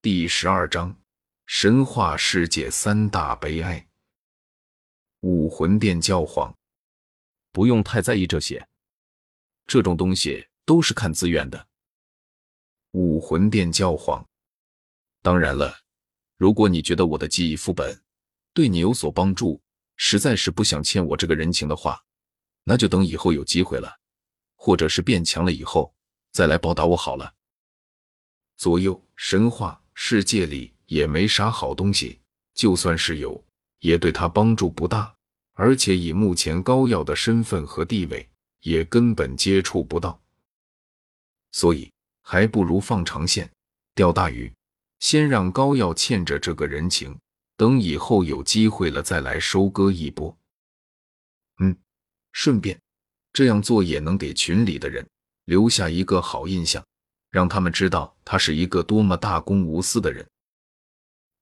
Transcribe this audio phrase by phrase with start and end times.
[0.00, 0.96] 第十二章：
[1.46, 3.88] 神话世界三大悲哀。
[5.22, 6.56] 武魂殿教皇，
[7.50, 8.68] 不用太在意这些，
[9.66, 11.66] 这种东西都是看资源的。
[12.92, 14.24] 武魂殿教皇，
[15.20, 15.76] 当然了，
[16.36, 18.00] 如果你觉得我的记忆副本
[18.54, 19.60] 对你有所帮助，
[19.96, 22.00] 实在是不想欠我这个人情的话，
[22.62, 23.98] 那就等以后有机会了，
[24.54, 25.92] 或者是变强了以后
[26.30, 27.34] 再来报答我好了。
[28.56, 32.20] 左右神话世界里也没啥好东西，
[32.54, 33.44] 就算是有，
[33.80, 35.12] 也对他帮助不大。
[35.54, 38.26] 而且以目前高耀的身份和地位，
[38.60, 40.18] 也根本接触不到。
[41.50, 41.90] 所以
[42.22, 43.50] 还不如放长线
[43.96, 44.50] 钓大鱼，
[45.00, 47.18] 先让高耀欠着这个人情，
[47.56, 50.34] 等以后有机会了再来收割一波。
[51.58, 51.76] 嗯，
[52.30, 52.80] 顺便
[53.32, 55.04] 这样做也能给群里的人
[55.46, 56.82] 留下一个好印象。
[57.30, 60.28] 让他们知道他是一个多么大公无私的人。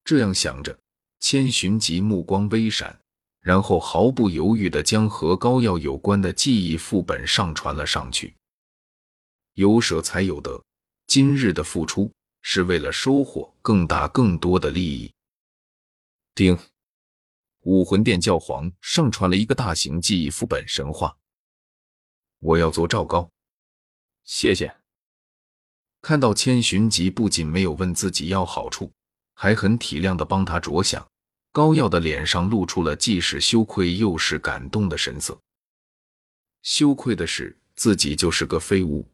[0.04, 0.78] 这样想着，
[1.20, 2.98] 千寻疾目光微闪，
[3.40, 8.34] 然后毫不犹豫地将和高耀有关的记忆副本上传了上去。
[9.54, 10.62] 有舍才有得，
[11.06, 12.12] 今日的付出
[12.42, 15.12] 是为了收获更大更多的利益。
[16.34, 16.56] 丁，
[17.62, 21.16] 武魂殿教皇上传了一个大型记忆副本神话。
[22.38, 23.28] 我要做赵高。
[24.24, 24.85] 谢谢。
[26.06, 28.88] 看到千寻疾不仅没有问自己要好处，
[29.34, 31.04] 还很体谅的帮他着想，
[31.50, 35.36] 高耀的脸上露出了既是羞愧又是感动的神色。
[36.62, 39.04] 羞愧的是自己就是个废物，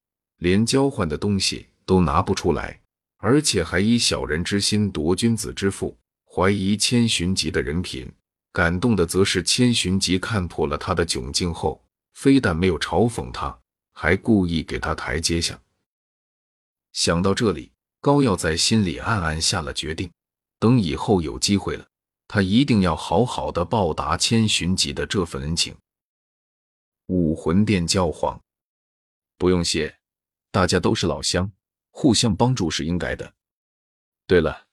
[0.40, 2.78] 连交换的东西都拿不出来，
[3.16, 8.06] 而且还以小人之心夺君子之腹，怀疑千寻疾的人品。
[8.52, 11.82] 感动的则是千寻疾看破了他的窘境后，
[12.12, 13.58] 非但没有嘲讽他，
[13.94, 15.58] 还故意给他台阶下。
[16.92, 20.12] 想到这里，高耀在心里暗暗下了决定：
[20.58, 21.88] 等以后有机会了，
[22.28, 25.76] 他一定要好好的报答千寻疾的这份恩情。
[27.06, 28.40] 武魂殿教皇，
[29.38, 29.98] 不用谢，
[30.50, 31.50] 大家都是老乡，
[31.90, 33.34] 互相帮助是应该的。
[34.26, 34.66] 对了，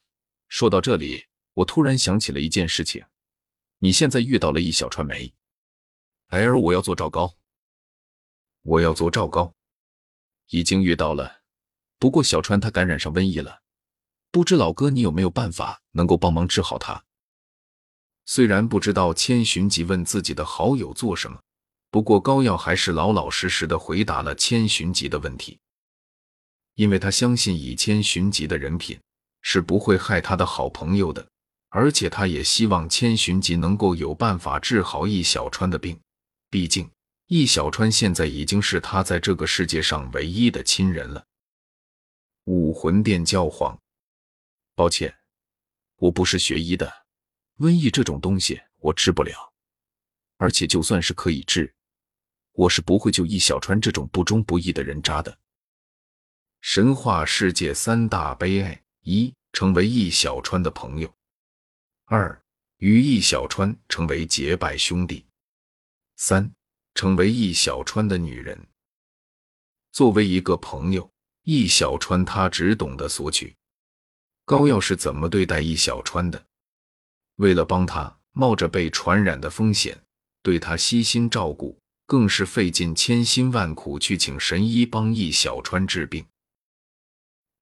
[0.48, 3.04] 说到这里，我突然想起了一件事情：
[3.80, 5.34] 你现在遇到了一小川没？
[6.28, 7.34] 而我要做赵高，
[8.62, 9.54] 我要做赵高，
[10.50, 11.39] 已经遇到了。
[12.00, 13.60] 不过小川他感染上瘟疫了，
[14.32, 17.04] 不知老哥你有没有办法能够帮忙治好他？
[18.26, 21.42] 虽然不知道千寻疾问自己的好友做什么，
[21.92, 25.60] 不过高耀还是老老实实的回答了千寻疾的问题，
[26.76, 28.98] 因为他相信以千寻疾的人品
[29.42, 31.28] 是不会害他的好朋友的，
[31.70, 36.00] 而且他也希望千寻疾能够有办法治好易小川的病，
[36.50, 36.90] 毕竟
[37.28, 41.26] 易小川现在已经是他在这个世界上唯一的亲人了。
[42.52, 43.80] 武魂殿教皇，
[44.74, 45.16] 抱歉，
[45.98, 46.92] 我不是学医的，
[47.60, 49.54] 瘟疫这种东西我治不了，
[50.38, 51.72] 而且就算是可以治，
[52.54, 55.38] 我是不会救易小川这种不忠不义的人渣的。
[56.62, 61.08] 神话世界三大悲哀：一、成为易小川的朋友；
[62.06, 62.44] 二、
[62.78, 65.24] 与易小川成为结拜兄弟；
[66.16, 66.52] 三、
[66.96, 68.60] 成为易小川的女人。
[69.92, 71.08] 作为一个朋友。
[71.52, 73.56] 易小川他只懂得索取，
[74.46, 76.46] 高耀是怎么对待易小川的？
[77.38, 80.00] 为了帮他，冒着被传染的风险，
[80.44, 86.24] 对他悉心照顾，更是费尽千辛万苦去请神医帮易小川治病。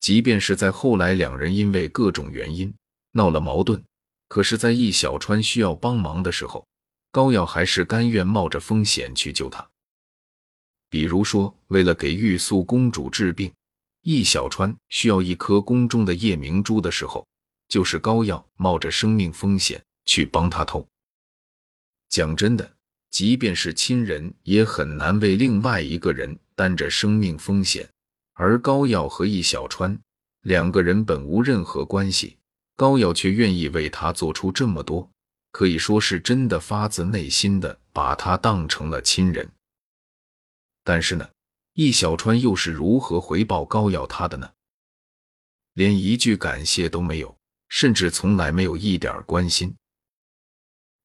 [0.02, 2.74] 即便是在后来两人因为各种原因
[3.14, 3.82] 闹了矛盾，
[4.28, 6.68] 可是，在易小川需要帮忙的时候，
[7.10, 9.66] 高耀还是甘愿冒着风险去救他。
[10.90, 13.50] 比如说，为了给玉素公主治病。
[14.10, 17.28] 易小川需要一颗宫中的夜明珠的时候，
[17.68, 20.88] 就是高耀冒着生命风险去帮他偷。
[22.08, 22.72] 讲真的，
[23.10, 27.86] 即便是亲人，也很难为另外一个人担着生命风险。
[28.36, 30.00] 而高耀和易小川
[30.44, 32.38] 两个人本无任何关系，
[32.78, 35.12] 高耀却愿意为他做出这么多，
[35.52, 39.52] 可以说是真的发自内心的把他当成了亲人。
[40.86, 41.28] 但是呢？
[41.80, 44.52] 易小川又是如何回报高耀他的呢？
[45.74, 47.38] 连一句感谢都没有，
[47.70, 49.76] 甚至从来没有一点关心。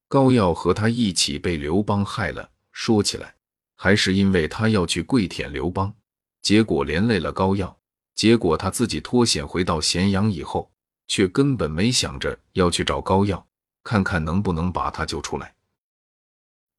[0.08, 3.34] 高耀和他一起被刘邦害了，说起来
[3.74, 5.94] 还是因为他要去跪舔刘邦，
[6.40, 7.78] 结果连累了高耀。
[8.14, 10.72] 结果他自己脱险回到咸阳以后，
[11.06, 13.46] 却根本没想着要去找高耀，
[13.84, 15.54] 看看能不能把他救出来。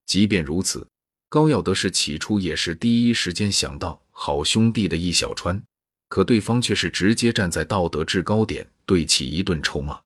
[0.07, 0.87] 即便如此。
[1.33, 5.59] 高耀德是起初也是第一时间想到好兄弟的易小川，
[6.07, 9.99] 可对方却是直接站在道德制高点，对其一顿臭骂，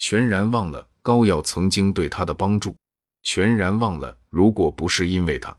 [0.00, 2.74] 全然忘了高耀曾经对他的帮助，
[3.22, 5.56] 全然忘了如果不是因为他，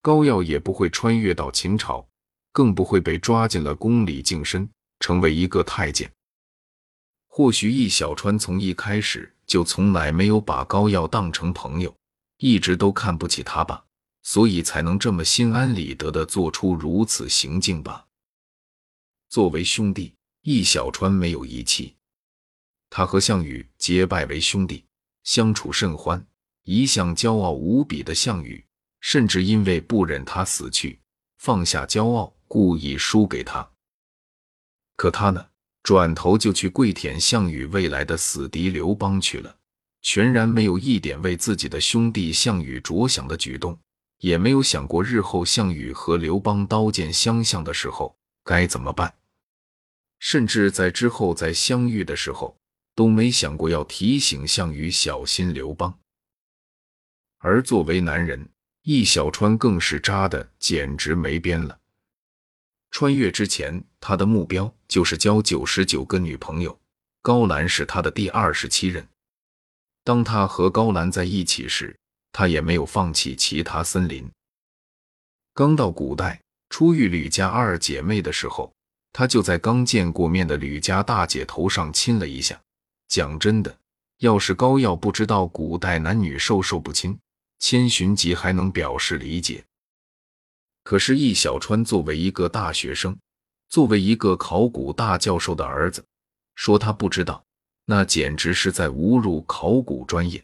[0.00, 2.04] 高耀也不会穿越到秦朝，
[2.50, 4.68] 更不会被抓进了宫里净身，
[4.98, 6.10] 成为一个太监。
[7.28, 11.94] 或许易小川从一开始就从来没有把高耀当成朋友，
[12.38, 13.84] 一直都看不起他吧，
[14.22, 18.06] 所以才能这么心安理得的做出如此行径吧。
[19.28, 21.96] 作为兄弟，易小川没有遗弃
[22.90, 24.84] 他，和项羽结拜为兄弟，
[25.24, 26.26] 相处甚欢。
[26.64, 28.64] 一向骄傲无比的项羽，
[29.00, 31.00] 甚至因为不忍他死去，
[31.38, 33.68] 放下骄傲，故意输给他。
[34.94, 35.48] 可他呢，
[35.82, 39.56] 转头就去跪舔项羽未来的死敌刘邦去了，
[40.02, 43.76] 全然没有一点为自己的兄弟项羽着想的举动，
[44.22, 49.12] 也没有想过日后项羽和刘邦刀剑相向的时候该怎么办。
[50.20, 52.56] 甚至在之后再相遇的时候，
[52.94, 55.98] 都没想过要提醒项羽小心刘邦。
[57.38, 58.48] 而作为男人，
[58.82, 61.76] 易小川更是渣的简直没边了。
[62.92, 66.78] 穿越之前，他的目标就是交九十九个女朋友，
[67.22, 69.04] 高兰是他的第二十七任。
[70.04, 71.98] 当他和高兰在一起时，
[72.32, 74.28] 他也没有放弃其他森林。
[75.54, 76.40] 刚到古代，
[76.70, 78.72] 初遇吕家二姐妹的时候。
[79.14, 82.58] 他就在刚见过面的吕家大姐头上亲了一下。
[83.08, 83.78] 讲真的，
[84.20, 87.18] 要是高耀不知道古代男女授受不亲，
[87.58, 89.62] 千寻疾还能表示理解。
[90.82, 93.14] 可是易小川作为一个大学生，
[93.68, 96.02] 作为一个考古大教授的儿子，
[96.54, 97.44] 说他不知道，
[97.84, 100.42] 那简直是在侮辱考古专业。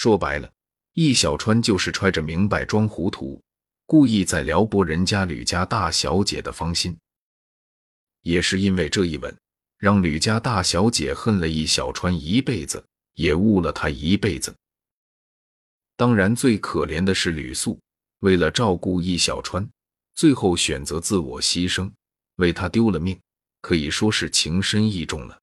[0.00, 0.50] 说白了，
[0.94, 3.38] 易小川就是揣着明白装糊涂，
[3.84, 6.96] 故意在撩拨人家吕家大小姐的芳心。
[8.22, 9.36] 也是因为这一吻，
[9.76, 12.82] 让吕家大小姐恨了易小川一辈子，
[13.12, 14.56] 也误了他一辈子。
[15.96, 17.78] 当然，最可怜的是吕素，
[18.20, 19.68] 为了照顾易小川，
[20.14, 21.92] 最后选择自我牺牲，
[22.36, 23.20] 为他丢了命，
[23.60, 25.39] 可以说是情深意重了。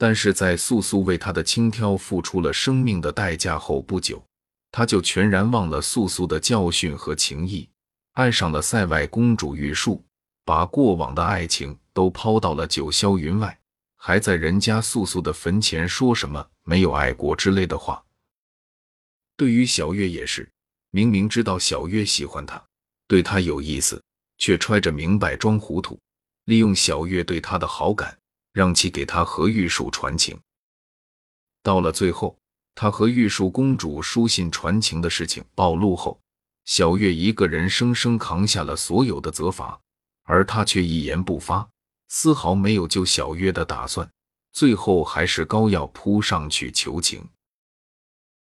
[0.00, 4.24] 但是在素素为他的轻佻付出了生命的代价后不久，
[4.72, 7.68] 他就全然忘了素素的教训和情谊，
[8.14, 10.02] 爱上了塞外公主玉树。
[10.42, 13.56] 把过往的爱情都抛到了九霄云外，
[13.96, 18.02] 还在人家素素的坟前说什么没有爱过之类的话。
[19.36, 20.50] 对于小月也是，
[20.92, 22.60] 明明知道小月喜欢他，
[23.06, 24.02] 对他有意思，
[24.38, 26.00] 却揣着明白装糊涂，
[26.46, 28.16] 利用小月对他的好感，
[28.52, 30.38] 让其给他和玉树传情。
[31.62, 32.38] 到了最后，
[32.74, 36.20] 他和玉树公主书信传情的事情暴露后，
[36.64, 39.80] 小月一个人生生扛下了所有的责罚。
[40.24, 41.68] 而他却一言不发，
[42.06, 44.08] 丝毫没有救小月的打算。
[44.52, 47.28] 最后还是高要扑上去求情。